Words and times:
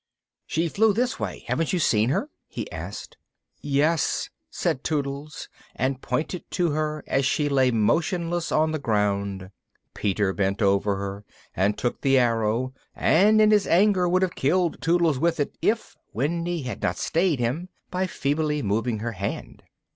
"She 0.47 0.67
flew 0.67 0.93
this 0.93 1.19
way, 1.19 1.43
haven't 1.45 1.73
you 1.73 1.77
seen 1.77 2.09
her?" 2.09 2.31
he 2.47 2.71
asked. 2.71 3.17
"Yes," 3.61 4.31
said 4.49 4.83
Tootles, 4.83 5.47
and 5.75 6.01
pointed 6.01 6.49
to 6.53 6.71
her 6.71 7.03
as 7.05 7.23
she 7.23 7.47
lay 7.47 7.69
motionless 7.69 8.51
on 8.51 8.71
the 8.71 8.79
ground. 8.79 9.51
Peter 9.93 10.33
bent 10.33 10.59
over 10.59 10.95
her 10.95 11.23
and 11.55 11.77
took 11.77 12.01
the 12.01 12.17
arrow, 12.17 12.73
and, 12.95 13.39
in 13.39 13.51
his 13.51 13.67
anger, 13.67 14.09
would 14.09 14.23
have 14.23 14.33
killed 14.33 14.81
Tootles 14.81 15.19
with 15.19 15.39
it, 15.39 15.55
if 15.61 15.95
Wendy 16.13 16.63
had 16.63 16.81
not 16.81 16.97
stayed 16.97 17.37
him 17.37 17.69
by 17.91 18.07
feebly 18.07 18.63
moving 18.63 18.97
her 19.01 19.11
hand. 19.11 19.61